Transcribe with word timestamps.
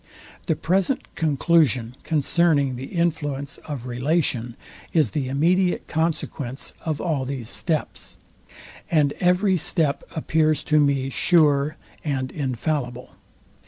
The 0.47 0.55
present 0.55 1.03
conclusion 1.13 1.95
concerning 2.03 2.75
the 2.75 2.87
influence 2.87 3.59
of 3.65 3.85
relation 3.85 4.55
is 4.93 5.11
the 5.11 5.27
immediate 5.27 5.85
consequence 5.87 6.73
of 6.83 6.99
all 6.99 7.23
these 7.23 7.49
steps; 7.49 8.17
and 8.89 9.13
every 9.19 9.57
step 9.57 10.03
appears 10.15 10.63
to 10.63 10.79
me 10.79 11.11
sure 11.11 11.77
end 12.03 12.31
infallible. 12.31 13.11